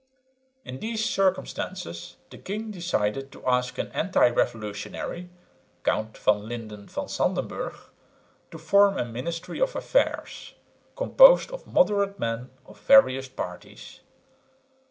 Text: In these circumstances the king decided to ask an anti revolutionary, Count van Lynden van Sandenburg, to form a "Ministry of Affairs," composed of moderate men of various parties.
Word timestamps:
In 0.65 0.79
these 0.79 1.05
circumstances 1.05 2.15
the 2.31 2.39
king 2.39 2.71
decided 2.71 3.31
to 3.33 3.45
ask 3.45 3.77
an 3.77 3.91
anti 3.91 4.31
revolutionary, 4.31 5.29
Count 5.83 6.17
van 6.17 6.41
Lynden 6.49 6.87
van 6.87 7.07
Sandenburg, 7.07 7.75
to 8.49 8.57
form 8.57 8.97
a 8.97 9.05
"Ministry 9.05 9.61
of 9.61 9.75
Affairs," 9.75 10.55
composed 10.95 11.51
of 11.51 11.67
moderate 11.67 12.17
men 12.17 12.49
of 12.65 12.79
various 12.79 13.27
parties. 13.27 13.99